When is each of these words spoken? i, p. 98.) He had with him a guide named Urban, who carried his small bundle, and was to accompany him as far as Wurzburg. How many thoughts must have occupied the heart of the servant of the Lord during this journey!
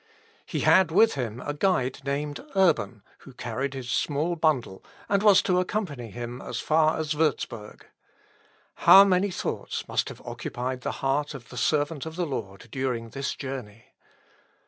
i, 0.01 0.45
p. 0.47 0.57
98.) 0.57 0.59
He 0.59 0.59
had 0.61 0.89
with 0.91 1.13
him 1.13 1.39
a 1.41 1.53
guide 1.53 2.01
named 2.03 2.43
Urban, 2.55 3.03
who 3.19 3.33
carried 3.33 3.75
his 3.75 3.91
small 3.91 4.35
bundle, 4.35 4.83
and 5.07 5.21
was 5.21 5.43
to 5.43 5.59
accompany 5.59 6.09
him 6.09 6.41
as 6.41 6.59
far 6.59 6.97
as 6.97 7.13
Wurzburg. 7.13 7.83
How 8.89 9.03
many 9.03 9.29
thoughts 9.29 9.87
must 9.87 10.09
have 10.09 10.23
occupied 10.25 10.81
the 10.81 10.91
heart 11.05 11.35
of 11.35 11.49
the 11.49 11.55
servant 11.55 12.07
of 12.07 12.15
the 12.15 12.25
Lord 12.25 12.67
during 12.71 13.09
this 13.09 13.35
journey! 13.35 13.91